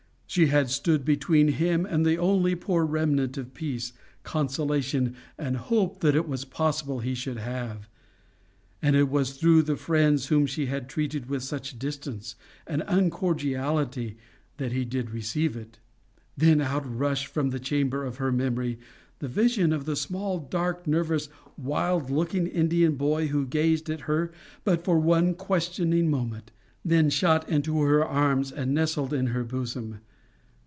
[0.31, 3.91] She had stood between him and the only poor remnant of peace,
[4.23, 7.89] consolation, and hope that it was possible he should have;
[8.81, 12.35] and it was through the friends whom she had treated with such distance
[12.65, 14.15] and uncordiality
[14.55, 15.79] that he did receive it.
[16.37, 18.79] Then out rushed from the chamber of her memory
[19.19, 21.27] the vision of the small dark nervous
[21.57, 24.31] wild looking Indian boy who gazed at her
[24.63, 26.51] but for one questioning moment,
[26.85, 29.99] then shot into her arms and nestled in her bosom.